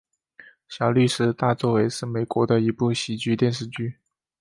[0.67, 3.99] 小律师大作为是美国的一部喜剧电视剧。